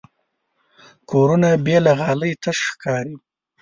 [1.09, 3.15] کورونه بې له غالۍ تش ښکاري.